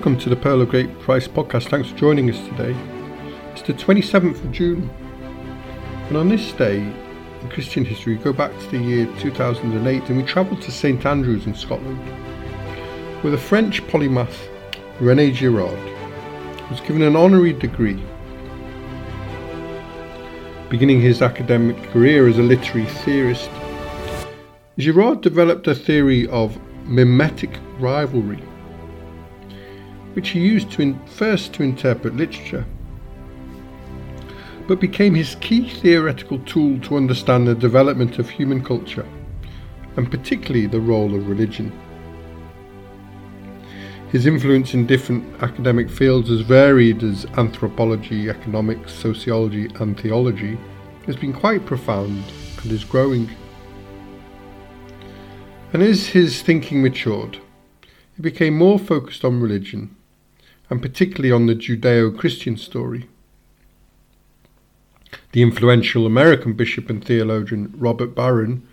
Welcome 0.00 0.18
to 0.20 0.30
the 0.30 0.36
Pearl 0.36 0.62
of 0.62 0.70
Great 0.70 0.98
Price 1.00 1.28
podcast. 1.28 1.68
Thanks 1.68 1.90
for 1.90 1.96
joining 1.98 2.30
us 2.30 2.38
today. 2.48 2.74
It's 3.52 3.60
the 3.60 3.74
27th 3.74 4.42
of 4.42 4.50
June, 4.50 4.88
and 6.08 6.16
on 6.16 6.30
this 6.30 6.52
day 6.52 6.78
in 6.78 7.50
Christian 7.50 7.84
history, 7.84 8.16
we 8.16 8.24
go 8.24 8.32
back 8.32 8.50
to 8.60 8.66
the 8.70 8.78
year 8.78 9.04
2008 9.18 10.08
and 10.08 10.16
we 10.16 10.22
travel 10.22 10.56
to 10.56 10.72
St 10.72 11.04
Andrews 11.04 11.44
in 11.44 11.54
Scotland, 11.54 11.98
where 13.22 13.30
the 13.30 13.36
French 13.36 13.86
polymath 13.88 14.48
René 15.00 15.34
Girard 15.34 15.78
was 16.70 16.80
given 16.80 17.02
an 17.02 17.14
honorary 17.14 17.52
degree, 17.52 18.02
beginning 20.70 21.02
his 21.02 21.20
academic 21.20 21.76
career 21.90 22.26
as 22.26 22.38
a 22.38 22.42
literary 22.42 22.86
theorist. 22.86 23.50
Girard 24.78 25.20
developed 25.20 25.66
a 25.66 25.74
theory 25.74 26.26
of 26.28 26.58
mimetic 26.86 27.50
rivalry 27.78 28.42
which 30.14 30.30
he 30.30 30.40
used 30.40 30.70
to 30.72 30.82
in, 30.82 30.98
first 31.06 31.52
to 31.54 31.62
interpret 31.62 32.16
literature, 32.16 32.64
but 34.66 34.80
became 34.80 35.14
his 35.14 35.36
key 35.36 35.68
theoretical 35.68 36.38
tool 36.40 36.78
to 36.80 36.96
understand 36.96 37.46
the 37.46 37.54
development 37.54 38.18
of 38.18 38.28
human 38.28 38.62
culture, 38.64 39.06
and 39.96 40.10
particularly 40.10 40.66
the 40.66 40.80
role 40.80 41.14
of 41.14 41.28
religion. 41.28 41.72
His 44.10 44.26
influence 44.26 44.74
in 44.74 44.86
different 44.86 45.40
academic 45.42 45.88
fields, 45.88 46.30
as 46.30 46.40
varied 46.40 47.04
as 47.04 47.26
anthropology, 47.36 48.28
economics, 48.28 48.92
sociology, 48.92 49.68
and 49.76 49.98
theology, 49.98 50.58
has 51.06 51.14
been 51.14 51.32
quite 51.32 51.64
profound 51.64 52.24
and 52.62 52.72
is 52.72 52.84
growing. 52.84 53.30
And 55.72 55.82
as 55.82 56.08
his 56.08 56.42
thinking 56.42 56.82
matured, 56.82 57.38
he 58.16 58.22
became 58.22 58.58
more 58.58 58.80
focused 58.80 59.24
on 59.24 59.40
religion 59.40 59.96
and 60.70 60.80
particularly 60.80 61.32
on 61.32 61.46
the 61.46 61.54
Judeo 61.54 62.16
Christian 62.16 62.56
story. 62.56 63.08
The 65.32 65.42
influential 65.42 66.06
American 66.06 66.52
bishop 66.52 66.88
and 66.88 67.04
theologian 67.04 67.74
Robert 67.76 68.14
Barron 68.14 68.66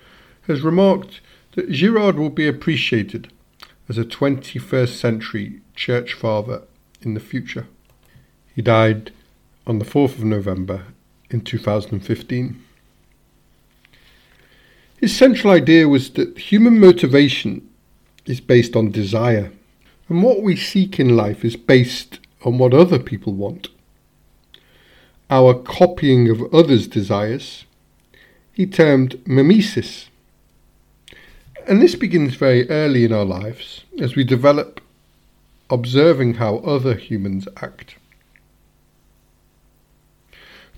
has 0.43 0.61
remarked 0.61 1.19
that 1.55 1.71
Girard 1.71 2.17
will 2.17 2.29
be 2.29 2.47
appreciated 2.47 3.31
as 3.89 3.97
a 3.97 4.05
21st 4.05 4.95
century 4.95 5.61
church 5.75 6.13
father 6.13 6.61
in 7.01 7.15
the 7.15 7.19
future. 7.19 7.67
He 8.55 8.61
died 8.61 9.11
on 9.65 9.79
the 9.79 9.85
4th 9.85 10.17
of 10.17 10.23
November 10.23 10.85
in 11.29 11.41
2015. 11.41 12.63
His 14.99 15.15
central 15.15 15.53
idea 15.53 15.87
was 15.87 16.11
that 16.11 16.37
human 16.37 16.79
motivation 16.79 17.67
is 18.25 18.39
based 18.39 18.75
on 18.75 18.91
desire 18.91 19.51
and 20.09 20.23
what 20.23 20.41
we 20.41 20.55
seek 20.55 20.99
in 20.99 21.15
life 21.15 21.43
is 21.43 21.55
based 21.55 22.19
on 22.43 22.57
what 22.57 22.73
other 22.73 22.99
people 22.99 23.33
want. 23.33 23.67
Our 25.29 25.53
copying 25.53 26.29
of 26.29 26.53
others' 26.53 26.87
desires, 26.87 27.65
he 28.53 28.65
termed 28.65 29.19
mimesis. 29.27 30.09
And 31.67 31.81
this 31.81 31.95
begins 31.95 32.35
very 32.35 32.69
early 32.69 33.03
in 33.03 33.11
our 33.11 33.25
lives 33.25 33.83
as 33.99 34.15
we 34.15 34.23
develop 34.23 34.79
observing 35.69 36.35
how 36.35 36.57
other 36.59 36.95
humans 36.95 37.47
act. 37.57 37.95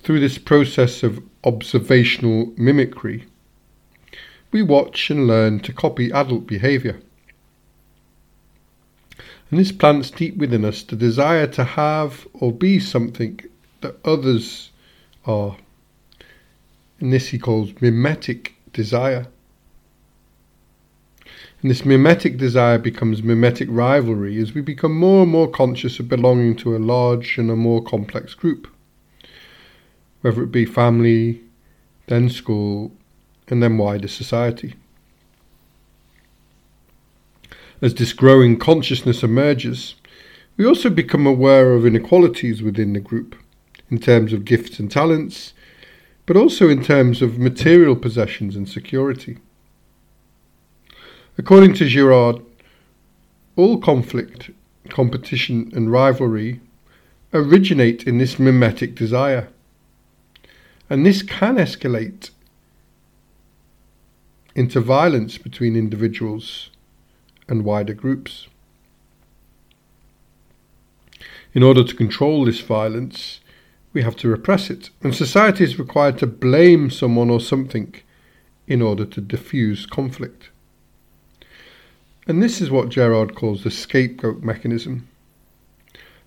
Through 0.02 0.18
this 0.18 0.38
process 0.38 1.04
of 1.04 1.22
observational 1.44 2.52
mimicry, 2.56 3.26
we 4.50 4.62
watch 4.62 5.10
and 5.10 5.28
learn 5.28 5.60
to 5.60 5.72
copy 5.72 6.10
adult 6.10 6.48
behaviour 6.48 7.00
and 9.50 9.58
this 9.58 9.72
plants 9.72 10.10
deep 10.10 10.36
within 10.36 10.64
us 10.64 10.82
the 10.84 10.96
desire 10.96 11.46
to 11.48 11.64
have 11.64 12.26
or 12.32 12.52
be 12.52 12.78
something 12.78 13.40
that 13.80 13.96
others 14.04 14.70
are. 15.26 15.56
And 17.00 17.12
this 17.12 17.28
he 17.28 17.38
calls 17.38 17.72
mimetic 17.80 18.54
desire. 18.72 19.26
And 21.62 21.70
this 21.70 21.84
mimetic 21.84 22.38
desire 22.38 22.78
becomes 22.78 23.22
mimetic 23.22 23.68
rivalry 23.70 24.38
as 24.38 24.54
we 24.54 24.60
become 24.60 24.96
more 24.96 25.22
and 25.22 25.32
more 25.32 25.50
conscious 25.50 25.98
of 25.98 26.08
belonging 26.08 26.56
to 26.56 26.76
a 26.76 26.78
large 26.78 27.36
and 27.36 27.50
a 27.50 27.56
more 27.56 27.82
complex 27.82 28.34
group, 28.34 28.68
whether 30.20 30.42
it 30.42 30.52
be 30.52 30.64
family, 30.64 31.40
then 32.06 32.30
school, 32.30 32.92
and 33.48 33.62
then 33.62 33.76
wider 33.76 34.08
society. 34.08 34.74
As 37.82 37.94
this 37.94 38.12
growing 38.12 38.58
consciousness 38.58 39.22
emerges, 39.22 39.94
we 40.58 40.66
also 40.66 40.90
become 40.90 41.26
aware 41.26 41.72
of 41.72 41.86
inequalities 41.86 42.62
within 42.62 42.92
the 42.92 43.00
group 43.00 43.34
in 43.90 43.98
terms 43.98 44.34
of 44.34 44.44
gifts 44.44 44.78
and 44.78 44.90
talents, 44.90 45.54
but 46.26 46.36
also 46.36 46.68
in 46.68 46.84
terms 46.84 47.22
of 47.22 47.38
material 47.38 47.96
possessions 47.96 48.54
and 48.54 48.68
security. 48.68 49.38
According 51.38 51.72
to 51.74 51.86
Girard, 51.86 52.42
all 53.56 53.78
conflict, 53.78 54.50
competition, 54.90 55.72
and 55.74 55.90
rivalry 55.90 56.60
originate 57.32 58.04
in 58.04 58.18
this 58.18 58.38
mimetic 58.38 58.94
desire, 58.94 59.48
and 60.90 61.06
this 61.06 61.22
can 61.22 61.56
escalate 61.56 62.28
into 64.54 64.80
violence 64.80 65.38
between 65.38 65.76
individuals 65.76 66.68
and 67.50 67.64
wider 67.64 67.92
groups. 67.92 68.46
In 71.52 71.62
order 71.62 71.82
to 71.82 71.94
control 71.94 72.44
this 72.44 72.60
violence, 72.60 73.40
we 73.92 74.02
have 74.02 74.16
to 74.16 74.28
repress 74.28 74.70
it, 74.70 74.90
and 75.02 75.14
society 75.14 75.64
is 75.64 75.78
required 75.78 76.16
to 76.18 76.26
blame 76.26 76.90
someone 76.90 77.28
or 77.28 77.40
something 77.40 77.94
in 78.68 78.80
order 78.80 79.04
to 79.04 79.20
diffuse 79.20 79.84
conflict. 79.84 80.50
And 82.26 82.40
this 82.40 82.60
is 82.60 82.70
what 82.70 82.90
Girard 82.90 83.34
calls 83.34 83.64
the 83.64 83.70
scapegoat 83.70 84.42
mechanism, 84.42 85.08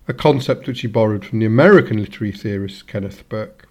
a 0.06 0.12
concept 0.12 0.66
which 0.66 0.82
he 0.82 0.86
borrowed 0.86 1.24
from 1.24 1.38
the 1.38 1.46
American 1.46 1.96
literary 1.96 2.32
theorist 2.32 2.86
Kenneth 2.86 3.26
Burke. 3.30 3.66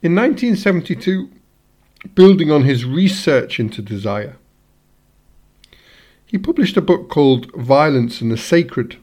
In 0.00 0.14
1972, 0.14 1.30
building 2.14 2.50
on 2.50 2.62
his 2.62 2.86
research 2.86 3.60
into 3.60 3.82
desire, 3.82 4.36
he 6.34 6.38
published 6.38 6.76
a 6.76 6.82
book 6.82 7.08
called 7.08 7.48
Violence 7.52 8.20
and 8.20 8.32
the 8.32 8.36
Sacred, 8.36 8.96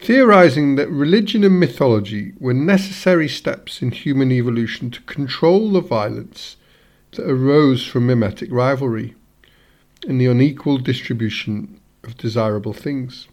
theorizing 0.00 0.74
that 0.74 0.90
religion 0.90 1.44
and 1.44 1.60
mythology 1.60 2.32
were 2.40 2.52
necessary 2.52 3.28
steps 3.28 3.80
in 3.80 3.92
human 3.92 4.32
evolution 4.32 4.90
to 4.90 5.00
control 5.02 5.70
the 5.70 5.80
violence 5.80 6.56
that 7.12 7.22
arose 7.22 7.86
from 7.86 8.08
mimetic 8.08 8.50
rivalry 8.50 9.14
and 10.08 10.20
the 10.20 10.26
unequal 10.26 10.76
distribution 10.76 11.80
of 12.02 12.16
desirable 12.16 12.72
things. 12.72 13.28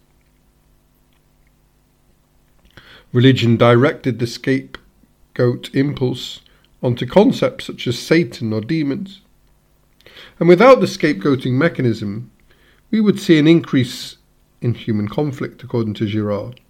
Religion 3.12 3.56
directed 3.56 4.20
the 4.20 4.28
scapegoat 4.28 5.74
impulse 5.74 6.40
onto 6.80 7.04
concepts 7.04 7.64
such 7.64 7.88
as 7.88 7.98
Satan 7.98 8.52
or 8.52 8.60
demons. 8.60 9.22
And 10.38 10.48
without 10.48 10.80
the 10.80 10.86
scapegoating 10.86 11.52
mechanism, 11.52 12.30
we 12.90 13.00
would 13.00 13.18
see 13.18 13.38
an 13.38 13.46
increase 13.46 14.16
in 14.60 14.74
human 14.74 15.08
conflict, 15.08 15.62
according 15.62 15.94
to 15.94 16.06
Girard. 16.06 16.60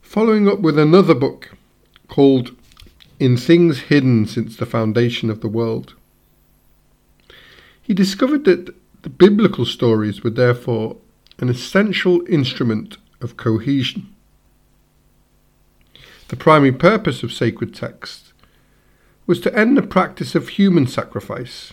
Following 0.00 0.48
up 0.48 0.60
with 0.60 0.78
another 0.78 1.14
book 1.14 1.56
called 2.08 2.54
In 3.18 3.36
Things 3.36 3.80
Hidden 3.80 4.26
Since 4.26 4.56
the 4.56 4.66
Foundation 4.66 5.30
of 5.30 5.40
the 5.40 5.48
World, 5.48 5.94
he 7.80 7.94
discovered 7.94 8.44
that 8.44 8.74
the 9.02 9.10
biblical 9.10 9.64
stories 9.64 10.22
were 10.22 10.30
therefore 10.30 10.96
an 11.38 11.48
essential 11.48 12.24
instrument 12.28 12.98
of 13.20 13.36
cohesion. 13.36 14.14
The 16.28 16.36
primary 16.36 16.72
purpose 16.72 17.22
of 17.22 17.32
sacred 17.32 17.74
texts 17.74 18.31
was 19.26 19.40
to 19.40 19.56
end 19.56 19.76
the 19.76 19.82
practice 19.82 20.34
of 20.34 20.50
human 20.50 20.86
sacrifice 20.86 21.72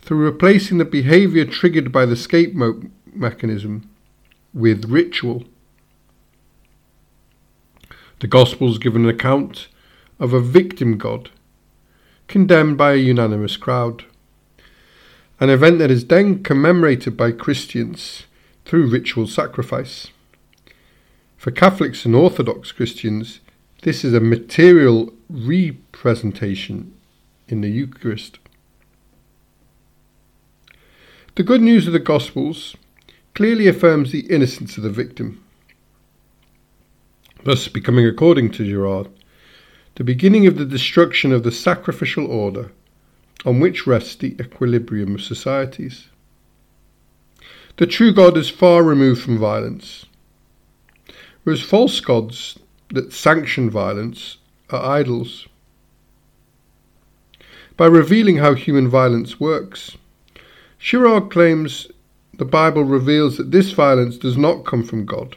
through 0.00 0.24
replacing 0.24 0.78
the 0.78 0.84
behaviour 0.84 1.44
triggered 1.44 1.90
by 1.90 2.04
the 2.04 2.16
scapegoat 2.16 2.84
mechanism 3.12 3.88
with 4.52 4.84
ritual. 4.84 5.44
The 8.20 8.28
Gospels 8.28 8.78
give 8.78 8.94
an 8.96 9.08
account 9.08 9.68
of 10.20 10.32
a 10.32 10.40
victim 10.40 10.98
god 10.98 11.30
condemned 12.28 12.78
by 12.78 12.92
a 12.92 12.96
unanimous 12.96 13.56
crowd, 13.56 14.04
an 15.40 15.50
event 15.50 15.78
that 15.78 15.90
is 15.90 16.06
then 16.06 16.42
commemorated 16.42 17.16
by 17.16 17.32
Christians 17.32 18.24
through 18.64 18.88
ritual 18.88 19.26
sacrifice. 19.26 20.08
For 21.36 21.50
Catholics 21.50 22.06
and 22.06 22.14
Orthodox 22.14 22.72
Christians, 22.72 23.40
this 23.84 24.02
is 24.02 24.14
a 24.14 24.20
material 24.20 25.12
representation 25.28 26.94
in 27.48 27.60
the 27.60 27.68
Eucharist. 27.68 28.38
The 31.34 31.42
good 31.42 31.60
news 31.60 31.86
of 31.86 31.92
the 31.92 31.98
Gospels 31.98 32.76
clearly 33.34 33.68
affirms 33.68 34.10
the 34.10 34.26
innocence 34.32 34.78
of 34.78 34.84
the 34.84 34.90
victim, 34.90 35.44
thus 37.44 37.68
becoming, 37.68 38.06
according 38.06 38.52
to 38.52 38.64
Girard, 38.64 39.08
the 39.96 40.04
beginning 40.04 40.46
of 40.46 40.56
the 40.56 40.64
destruction 40.64 41.30
of 41.30 41.42
the 41.42 41.52
sacrificial 41.52 42.26
order 42.26 42.72
on 43.44 43.60
which 43.60 43.86
rests 43.86 44.14
the 44.14 44.34
equilibrium 44.40 45.16
of 45.16 45.20
societies. 45.20 46.08
The 47.76 47.86
true 47.86 48.14
God 48.14 48.38
is 48.38 48.48
far 48.48 48.82
removed 48.82 49.20
from 49.20 49.36
violence, 49.36 50.06
whereas 51.42 51.60
false 51.60 52.00
gods 52.00 52.58
that 52.94 53.12
sanction 53.12 53.70
violence 53.70 54.38
are 54.70 54.84
idols. 54.84 55.46
By 57.76 57.86
revealing 57.86 58.38
how 58.38 58.54
human 58.54 58.88
violence 58.88 59.40
works, 59.40 59.96
Girard 60.78 61.30
claims 61.30 61.88
the 62.38 62.44
Bible 62.44 62.84
reveals 62.84 63.36
that 63.36 63.50
this 63.50 63.72
violence 63.72 64.16
does 64.16 64.36
not 64.36 64.64
come 64.64 64.84
from 64.84 65.06
God, 65.06 65.36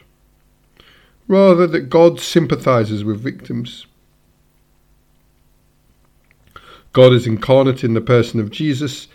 rather 1.28 1.68
that 1.68 1.90
God 1.90 2.20
sympathizes 2.20 3.04
with 3.04 3.22
victims. 3.22 3.86
God 6.94 7.14
is 7.14 7.28
incarnate 7.28 7.84
in 7.84 7.94
the 7.94 8.02
person 8.02 8.40
of 8.40 8.50
Jesus 8.50 9.08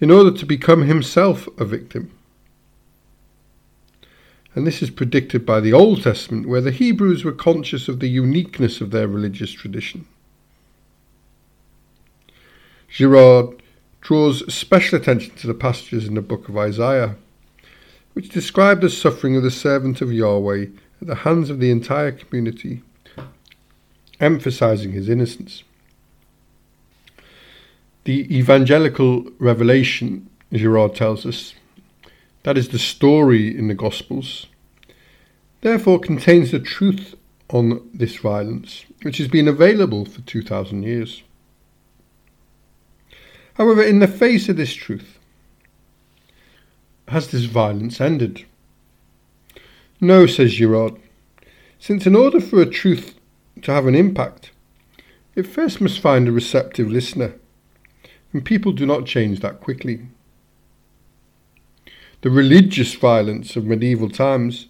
in 0.00 0.10
order 0.10 0.30
to 0.30 0.46
become 0.46 0.82
himself 0.82 1.48
a 1.58 1.64
victim. 1.64 2.10
And 4.54 4.66
this 4.66 4.82
is 4.82 4.90
predicted 4.90 5.46
by 5.46 5.60
the 5.60 5.72
Old 5.72 6.02
Testament, 6.02 6.48
where 6.48 6.60
the 6.60 6.72
Hebrews 6.72 7.24
were 7.24 7.32
conscious 7.32 7.88
of 7.88 8.00
the 8.00 8.08
uniqueness 8.08 8.80
of 8.80 8.90
their 8.90 9.06
religious 9.06 9.52
tradition. 9.52 10.06
Girard 12.88 13.62
draws 14.00 14.52
special 14.52 14.98
attention 14.98 15.34
to 15.36 15.46
the 15.46 15.54
passages 15.54 16.08
in 16.08 16.14
the 16.14 16.20
book 16.20 16.48
of 16.48 16.56
Isaiah, 16.56 17.14
which 18.14 18.28
describe 18.28 18.80
the 18.80 18.90
suffering 18.90 19.36
of 19.36 19.44
the 19.44 19.50
servant 19.50 20.00
of 20.00 20.12
Yahweh 20.12 20.66
at 21.00 21.06
the 21.06 21.14
hands 21.16 21.48
of 21.48 21.60
the 21.60 21.70
entire 21.70 22.10
community, 22.10 22.82
emphasizing 24.18 24.92
his 24.92 25.08
innocence. 25.08 25.62
The 28.04 28.36
evangelical 28.36 29.30
revelation, 29.38 30.28
Girard 30.52 30.96
tells 30.96 31.24
us, 31.24 31.54
that 32.42 32.56
is 32.56 32.68
the 32.68 32.78
story 32.78 33.56
in 33.56 33.68
the 33.68 33.74
Gospels, 33.74 34.46
therefore 35.60 35.98
contains 35.98 36.50
the 36.50 36.60
truth 36.60 37.14
on 37.48 37.88
this 37.92 38.16
violence, 38.16 38.84
which 39.02 39.18
has 39.18 39.28
been 39.28 39.48
available 39.48 40.04
for 40.04 40.20
2,000 40.22 40.82
years. 40.82 41.22
However, 43.54 43.82
in 43.82 43.98
the 43.98 44.08
face 44.08 44.48
of 44.48 44.56
this 44.56 44.72
truth, 44.72 45.18
has 47.08 47.28
this 47.28 47.44
violence 47.44 48.00
ended? 48.00 48.44
No, 50.00 50.26
says 50.26 50.54
Girard, 50.54 50.94
since 51.78 52.06
in 52.06 52.14
order 52.14 52.40
for 52.40 52.62
a 52.62 52.66
truth 52.66 53.18
to 53.62 53.72
have 53.72 53.86
an 53.86 53.94
impact, 53.94 54.52
it 55.34 55.46
first 55.46 55.80
must 55.80 56.00
find 56.00 56.28
a 56.28 56.32
receptive 56.32 56.88
listener, 56.88 57.34
and 58.32 58.44
people 58.44 58.72
do 58.72 58.86
not 58.86 59.06
change 59.06 59.40
that 59.40 59.60
quickly. 59.60 60.06
The 62.22 62.30
religious 62.30 62.94
violence 62.94 63.56
of 63.56 63.64
medieval 63.64 64.10
times 64.10 64.66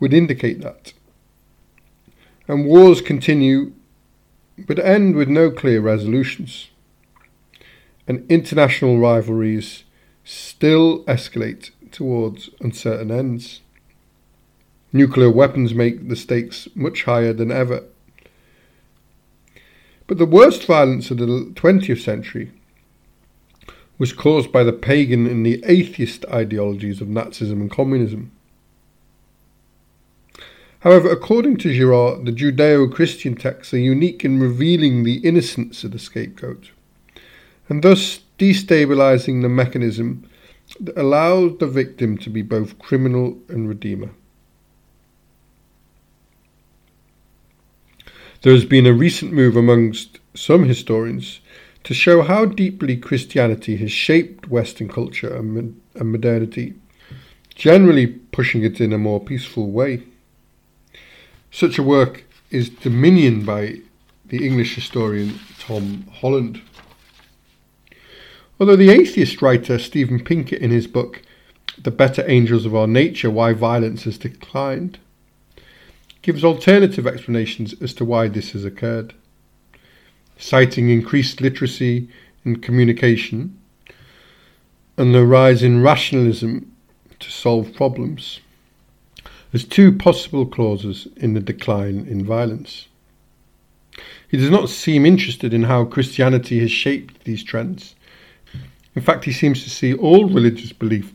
would 0.00 0.14
indicate 0.14 0.60
that. 0.62 0.94
And 2.48 2.64
wars 2.66 3.00
continue 3.00 3.72
but 4.58 4.78
end 4.78 5.16
with 5.16 5.28
no 5.28 5.50
clear 5.50 5.80
resolutions. 5.80 6.70
And 8.06 8.30
international 8.30 8.98
rivalries 8.98 9.84
still 10.24 11.04
escalate 11.04 11.70
towards 11.90 12.50
uncertain 12.60 13.10
ends. 13.10 13.60
Nuclear 14.92 15.30
weapons 15.30 15.74
make 15.74 16.08
the 16.08 16.16
stakes 16.16 16.68
much 16.74 17.04
higher 17.04 17.32
than 17.32 17.50
ever. 17.50 17.84
But 20.06 20.18
the 20.18 20.26
worst 20.26 20.66
violence 20.66 21.10
of 21.10 21.18
the 21.18 21.26
20th 21.26 22.00
century 22.00 22.50
was 24.02 24.12
caused 24.12 24.50
by 24.50 24.64
the 24.64 24.72
pagan 24.72 25.28
and 25.28 25.46
the 25.46 25.62
atheist 25.64 26.24
ideologies 26.24 27.00
of 27.00 27.06
Nazism 27.06 27.60
and 27.60 27.70
communism. 27.70 28.32
However, 30.80 31.08
according 31.08 31.58
to 31.58 31.72
Girard, 31.72 32.26
the 32.26 32.32
Judeo 32.32 32.92
Christian 32.92 33.36
texts 33.36 33.72
are 33.72 33.78
unique 33.78 34.24
in 34.24 34.40
revealing 34.40 35.04
the 35.04 35.18
innocence 35.18 35.84
of 35.84 35.92
the 35.92 36.00
scapegoat, 36.00 36.72
and 37.68 37.84
thus 37.84 38.22
destabilizing 38.40 39.40
the 39.40 39.48
mechanism 39.48 40.28
that 40.80 40.98
allows 40.98 41.58
the 41.58 41.68
victim 41.68 42.18
to 42.18 42.28
be 42.28 42.42
both 42.42 42.80
criminal 42.80 43.38
and 43.48 43.68
redeemer. 43.68 44.10
There 48.40 48.52
has 48.52 48.64
been 48.64 48.86
a 48.86 48.92
recent 48.92 49.32
move 49.32 49.54
amongst 49.54 50.18
some 50.34 50.64
historians 50.64 51.38
to 51.84 51.94
show 51.94 52.22
how 52.22 52.44
deeply 52.44 52.96
Christianity 52.96 53.76
has 53.76 53.90
shaped 53.90 54.48
Western 54.48 54.88
culture 54.88 55.34
and, 55.34 55.80
and 55.94 56.12
modernity, 56.12 56.74
generally 57.54 58.06
pushing 58.06 58.62
it 58.62 58.80
in 58.80 58.92
a 58.92 58.98
more 58.98 59.20
peaceful 59.20 59.70
way. 59.70 60.02
Such 61.50 61.78
a 61.78 61.82
work 61.82 62.24
is 62.50 62.70
Dominion 62.70 63.44
by 63.44 63.80
the 64.26 64.46
English 64.46 64.74
historian 64.74 65.38
Tom 65.58 66.06
Holland. 66.12 66.62
Although 68.60 68.76
the 68.76 68.90
atheist 68.90 69.42
writer 69.42 69.78
Steven 69.78 70.22
Pinker, 70.22 70.56
in 70.56 70.70
his 70.70 70.86
book 70.86 71.22
The 71.76 71.90
Better 71.90 72.24
Angels 72.28 72.64
of 72.64 72.74
Our 72.74 72.86
Nature 72.86 73.30
Why 73.30 73.52
Violence 73.52 74.04
Has 74.04 74.18
Declined, 74.18 74.98
gives 76.22 76.44
alternative 76.44 77.06
explanations 77.06 77.74
as 77.82 77.92
to 77.94 78.04
why 78.04 78.28
this 78.28 78.52
has 78.52 78.64
occurred 78.64 79.14
citing 80.42 80.90
increased 80.90 81.40
literacy 81.40 82.08
and 82.44 82.62
communication, 82.62 83.56
and 84.96 85.14
the 85.14 85.24
rise 85.24 85.62
in 85.62 85.82
rationalism 85.82 86.70
to 87.20 87.30
solve 87.30 87.72
problems 87.74 88.40
as 89.52 89.64
two 89.64 89.92
possible 89.92 90.44
causes 90.44 91.06
in 91.16 91.34
the 91.34 91.40
decline 91.40 92.06
in 92.08 92.24
violence. 92.24 92.88
He 94.28 94.36
does 94.36 94.50
not 94.50 94.68
seem 94.68 95.06
interested 95.06 95.54
in 95.54 95.64
how 95.64 95.84
Christianity 95.84 96.58
has 96.60 96.72
shaped 96.72 97.24
these 97.24 97.44
trends. 97.44 97.94
In 98.96 99.02
fact, 99.02 99.24
he 99.24 99.32
seems 99.32 99.62
to 99.62 99.70
see 99.70 99.94
all 99.94 100.28
religious 100.28 100.72
belief 100.72 101.12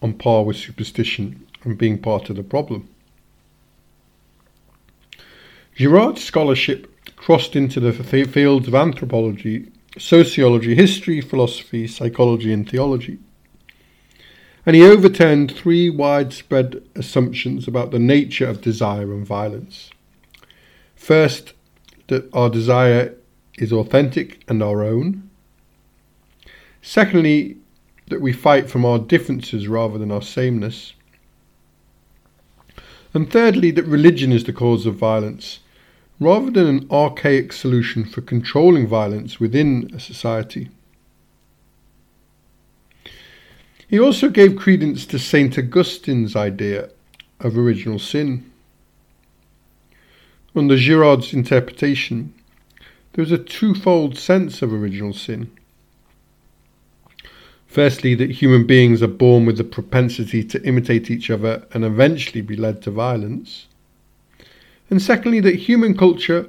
on 0.00 0.14
par 0.14 0.44
with 0.44 0.56
superstition 0.56 1.46
and 1.64 1.76
being 1.76 1.98
part 1.98 2.30
of 2.30 2.36
the 2.36 2.42
problem. 2.42 2.88
Girard's 5.74 6.24
scholarship 6.24 6.86
crossed 7.20 7.54
into 7.54 7.78
the 7.80 7.92
fields 7.92 8.66
of 8.66 8.74
anthropology, 8.74 9.70
sociology, 9.98 10.74
history, 10.74 11.20
philosophy, 11.20 11.86
psychology, 11.86 12.50
and 12.50 12.68
theology. 12.68 13.18
And 14.64 14.74
he 14.74 14.82
overturned 14.82 15.52
three 15.52 15.90
widespread 15.90 16.82
assumptions 16.96 17.68
about 17.68 17.90
the 17.90 17.98
nature 17.98 18.46
of 18.48 18.62
desire 18.62 19.12
and 19.12 19.26
violence. 19.26 19.90
First, 20.96 21.52
that 22.06 22.26
our 22.32 22.48
desire 22.48 23.14
is 23.58 23.70
authentic 23.70 24.42
and 24.48 24.62
our 24.62 24.82
own. 24.82 25.28
Secondly, 26.80 27.58
that 28.06 28.22
we 28.22 28.32
fight 28.32 28.70
from 28.70 28.86
our 28.86 28.98
differences 28.98 29.68
rather 29.68 29.98
than 29.98 30.10
our 30.10 30.22
sameness. 30.22 30.94
And 33.12 33.30
thirdly, 33.30 33.70
that 33.72 33.84
religion 33.84 34.32
is 34.32 34.44
the 34.44 34.54
cause 34.54 34.86
of 34.86 34.94
violence 34.94 35.60
rather 36.20 36.50
than 36.50 36.66
an 36.66 36.86
archaic 36.90 37.50
solution 37.50 38.04
for 38.04 38.20
controlling 38.20 38.86
violence 38.86 39.40
within 39.40 39.90
a 39.94 39.98
society. 39.98 40.68
He 43.88 43.98
also 43.98 44.28
gave 44.28 44.54
credence 44.54 45.06
to 45.06 45.18
St. 45.18 45.58
Augustine's 45.58 46.36
idea 46.36 46.90
of 47.40 47.56
original 47.56 47.98
sin. 47.98 48.48
Under 50.54 50.76
Girard's 50.76 51.32
interpretation, 51.32 52.34
there 53.14 53.24
is 53.24 53.32
a 53.32 53.38
twofold 53.38 54.16
sense 54.18 54.62
of 54.62 54.72
original 54.72 55.14
sin. 55.14 55.50
Firstly, 57.66 58.14
that 58.16 58.30
human 58.30 58.66
beings 58.66 59.02
are 59.02 59.08
born 59.08 59.46
with 59.46 59.56
the 59.56 59.64
propensity 59.64 60.44
to 60.44 60.62
imitate 60.64 61.10
each 61.10 61.30
other 61.30 61.66
and 61.72 61.84
eventually 61.84 62.42
be 62.42 62.56
led 62.56 62.82
to 62.82 62.90
violence 62.90 63.66
and 64.90 65.00
secondly, 65.00 65.40
that 65.40 65.54
human 65.54 65.96
culture 65.96 66.46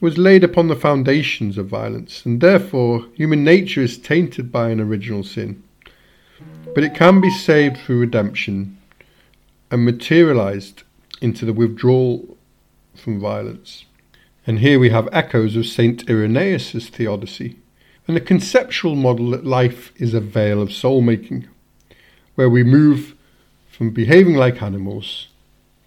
was 0.00 0.18
laid 0.18 0.42
upon 0.44 0.68
the 0.68 0.76
foundations 0.76 1.56
of 1.56 1.68
violence, 1.68 2.26
and 2.26 2.40
therefore 2.40 3.06
human 3.14 3.44
nature 3.44 3.80
is 3.80 3.96
tainted 3.96 4.50
by 4.50 4.68
an 4.68 4.80
original 4.80 5.22
sin. 5.22 5.62
But 6.74 6.84
it 6.84 6.94
can 6.94 7.20
be 7.20 7.30
saved 7.30 7.78
through 7.78 8.00
redemption 8.00 8.76
and 9.70 9.84
materialized 9.84 10.82
into 11.20 11.46
the 11.46 11.52
withdrawal 11.52 12.36
from 12.94 13.20
violence. 13.20 13.84
And 14.46 14.58
here 14.58 14.78
we 14.78 14.90
have 14.90 15.08
echoes 15.12 15.56
of 15.56 15.66
St. 15.66 16.08
Irenaeus' 16.10 16.88
theodicy, 16.88 17.56
and 18.06 18.16
a 18.16 18.20
conceptual 18.20 18.94
model 18.94 19.30
that 19.30 19.46
life 19.46 19.92
is 19.96 20.12
a 20.12 20.20
vale 20.20 20.60
of 20.60 20.72
soul 20.72 21.00
making, 21.00 21.48
where 22.34 22.50
we 22.50 22.62
move 22.62 23.14
from 23.70 23.90
behaving 23.90 24.34
like 24.34 24.60
animals 24.60 25.28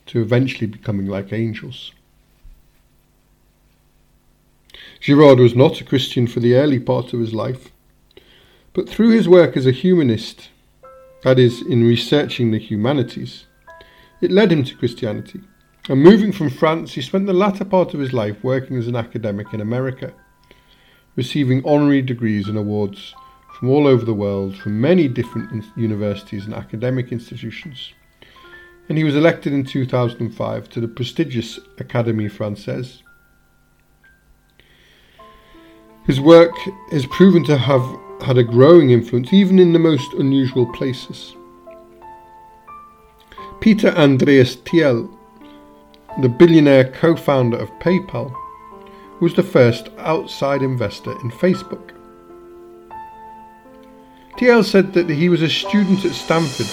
to 0.07 0.21
eventually 0.21 0.67
becoming 0.67 1.05
like 1.05 1.31
angels. 1.31 1.91
Girard 4.99 5.39
was 5.39 5.55
not 5.55 5.79
a 5.79 5.85
Christian 5.85 6.27
for 6.27 6.39
the 6.39 6.55
early 6.55 6.79
part 6.79 7.13
of 7.13 7.19
his 7.19 7.33
life, 7.33 7.71
but 8.73 8.89
through 8.89 9.09
his 9.09 9.27
work 9.27 9.55
as 9.55 9.65
a 9.65 9.71
humanist, 9.71 10.49
that 11.23 11.39
is, 11.39 11.61
in 11.61 11.87
researching 11.87 12.51
the 12.51 12.59
humanities, 12.59 13.45
it 14.21 14.31
led 14.31 14.51
him 14.51 14.63
to 14.63 14.75
Christianity. 14.75 15.41
And 15.89 16.03
moving 16.03 16.31
from 16.31 16.49
France, 16.49 16.93
he 16.93 17.01
spent 17.01 17.27
the 17.27 17.33
latter 17.33 17.63
part 17.63 17.93
of 17.93 17.99
his 17.99 18.11
life 18.11 18.43
working 18.43 18.77
as 18.77 18.87
an 18.87 18.95
academic 18.95 19.53
in 19.53 19.61
America, 19.61 20.13
receiving 21.15 21.65
honorary 21.65 22.01
degrees 22.01 22.47
and 22.47 22.57
awards 22.57 23.15
from 23.57 23.69
all 23.69 23.87
over 23.87 24.05
the 24.05 24.13
world 24.13 24.55
from 24.55 24.79
many 24.79 25.07
different 25.07 25.65
universities 25.75 26.45
and 26.45 26.53
academic 26.53 27.11
institutions. 27.11 27.93
And 28.89 28.97
he 28.97 29.03
was 29.03 29.15
elected 29.15 29.53
in 29.53 29.63
2005 29.63 30.69
to 30.69 30.79
the 30.79 30.87
prestigious 30.87 31.59
Académie 31.77 32.31
Française. 32.31 33.01
His 36.07 36.21
work 36.21 36.55
is 36.89 37.05
proven 37.05 37.43
to 37.43 37.57
have 37.57 37.85
had 38.21 38.37
a 38.37 38.43
growing 38.43 38.91
influence 38.91 39.33
even 39.33 39.59
in 39.59 39.73
the 39.73 39.79
most 39.79 40.13
unusual 40.13 40.65
places. 40.71 41.35
Peter 43.59 43.89
Andreas 43.89 44.55
Thiel, 44.55 45.09
the 46.21 46.29
billionaire 46.29 46.89
co 46.93 47.17
founder 47.17 47.57
of 47.57 47.69
PayPal, 47.79 48.33
was 49.19 49.33
the 49.33 49.43
first 49.43 49.89
outside 49.97 50.61
investor 50.61 51.11
in 51.11 51.29
Facebook. 51.29 51.91
Thiel 54.39 54.63
said 54.63 54.93
that 54.93 55.09
he 55.09 55.27
was 55.27 55.41
a 55.41 55.49
student 55.49 56.05
at 56.05 56.13
Stanford 56.13 56.67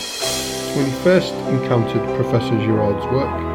when 0.76 0.86
he 0.86 0.92
first 1.02 1.34
encountered 1.48 2.02
Professor 2.16 2.56
Girard's 2.64 3.04
work, 3.06 3.53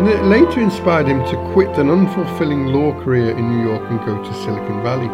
and 0.00 0.08
it 0.08 0.24
later 0.24 0.62
inspired 0.62 1.06
him 1.06 1.22
to 1.26 1.52
quit 1.52 1.68
an 1.76 1.88
unfulfilling 1.88 2.72
law 2.72 2.98
career 3.04 3.36
in 3.36 3.50
New 3.50 3.62
York 3.62 3.82
and 3.90 4.00
go 4.06 4.16
to 4.16 4.32
Silicon 4.32 4.82
Valley. 4.82 5.10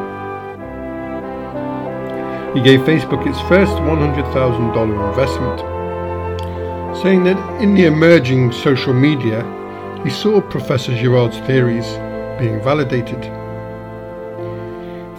He 2.55 2.62
gave 2.62 2.87
Facebook 2.87 3.26
its 3.26 3.40
first 3.49 3.73
$100,000 3.73 5.09
investment 5.09 5.76
saying 7.02 7.25
that 7.25 7.61
in 7.61 7.75
the 7.75 7.87
emerging 7.87 8.52
social 8.52 8.95
media, 8.95 9.43
he 10.05 10.11
saw 10.11 10.40
Professor 10.40 10.95
Girard's 10.95 11.38
theories 11.40 11.87
being 12.38 12.62
validated. 12.62 13.21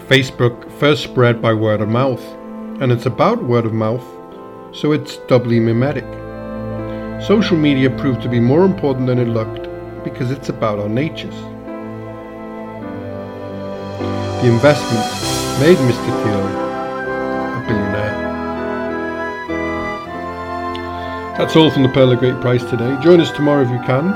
Facebook 0.07 0.71
first 0.79 1.03
spread 1.03 1.41
by 1.41 1.53
word 1.53 1.81
of 1.81 1.89
mouth, 1.89 2.24
and 2.79 2.89
it's 2.89 3.05
about 3.05 3.43
word 3.43 3.65
of 3.65 3.74
mouth, 3.74 4.05
so 4.71 4.93
it's 4.93 5.17
doubly 5.27 5.59
mimetic. 5.59 6.05
Social 7.21 7.57
media 7.57 7.89
proved 7.89 8.21
to 8.21 8.29
be 8.29 8.39
more 8.39 8.63
important 8.63 9.07
than 9.07 9.17
it 9.17 9.27
looked 9.27 9.67
because 10.03 10.29
it's 10.29 10.50
about 10.50 10.77
our 10.77 10.88
natures. 10.88 11.33
The 14.41 14.47
investment 14.47 15.03
made 15.59 15.77
Mr. 15.77 16.12
Thiel 16.21 16.47
a 17.57 17.65
billionaire. 17.67 18.17
That's 21.39 21.55
all 21.55 21.71
from 21.71 21.83
the 21.83 21.89
Pearl 21.89 22.12
of 22.12 22.19
Great 22.19 22.39
Price 22.39 22.63
today. 22.63 22.95
Join 23.01 23.19
us 23.19 23.31
tomorrow 23.31 23.63
if 23.63 23.71
you 23.71 23.79
can, 23.79 24.13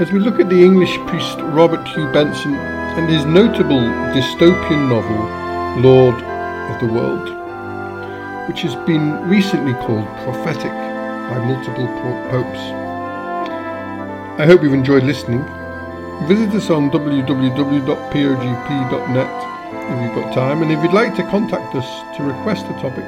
as 0.00 0.12
we 0.12 0.20
look 0.20 0.38
at 0.38 0.48
the 0.48 0.62
English 0.62 0.96
priest 1.08 1.38
Robert 1.40 1.86
Hugh 1.88 2.10
Benson 2.12 2.54
and 2.54 3.10
his 3.10 3.24
notable 3.24 3.80
dystopian 4.14 4.88
novel, 4.88 5.82
Lord 5.82 6.14
of 6.14 6.80
the 6.80 6.86
World, 6.86 7.28
which 8.48 8.62
has 8.62 8.76
been 8.86 9.28
recently 9.28 9.74
called 9.74 10.06
prophetic 10.22 10.97
by 11.28 11.38
multiple 11.44 11.86
popes. 12.30 12.58
I 14.40 14.46
hope 14.46 14.62
you've 14.62 14.72
enjoyed 14.72 15.02
listening. 15.04 15.44
Visit 16.26 16.54
us 16.54 16.70
on 16.70 16.90
www.pogp.net 16.90 17.28
if 19.90 20.02
you've 20.02 20.14
got 20.14 20.34
time, 20.34 20.62
and 20.62 20.70
if 20.70 20.82
you'd 20.82 20.92
like 20.92 21.14
to 21.16 21.22
contact 21.24 21.74
us 21.74 22.16
to 22.16 22.22
request 22.22 22.66
a 22.66 22.72
topic 22.80 23.04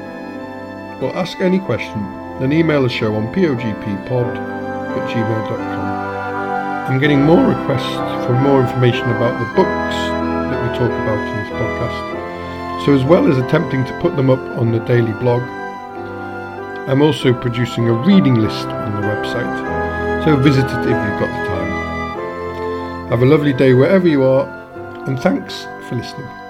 or 1.01 1.15
ask 1.15 1.39
any 1.39 1.59
question, 1.59 2.01
then 2.39 2.51
email 2.51 2.83
the 2.83 2.89
show 2.89 3.15
on 3.15 3.33
pogppod 3.33 4.37
at 4.37 5.09
gmail.com. 5.09 6.91
I'm 6.91 6.99
getting 6.99 7.21
more 7.21 7.45
requests 7.45 7.95
for 8.25 8.33
more 8.33 8.61
information 8.61 9.09
about 9.11 9.39
the 9.39 9.45
books 9.55 9.95
that 10.49 10.59
we 10.61 10.77
talk 10.77 10.91
about 10.91 11.19
in 11.27 11.37
this 11.43 11.53
podcast. 11.53 12.85
So, 12.85 12.93
as 12.93 13.03
well 13.03 13.31
as 13.31 13.37
attempting 13.37 13.85
to 13.85 13.99
put 13.99 14.15
them 14.15 14.29
up 14.29 14.39
on 14.57 14.71
the 14.71 14.79
daily 14.79 15.13
blog, 15.13 15.41
I'm 16.87 17.01
also 17.01 17.33
producing 17.33 17.87
a 17.87 17.93
reading 17.93 18.35
list 18.35 18.67
on 18.67 19.01
the 19.01 19.07
website. 19.07 20.25
So, 20.25 20.35
visit 20.37 20.65
it 20.65 20.79
if 20.79 20.85
you've 20.85 21.19
got 21.19 21.29
the 21.29 21.47
time. 21.47 23.09
Have 23.09 23.21
a 23.21 23.25
lovely 23.25 23.53
day 23.53 23.73
wherever 23.73 24.07
you 24.07 24.23
are, 24.23 24.45
and 25.07 25.19
thanks 25.19 25.63
for 25.87 25.95
listening. 25.95 26.40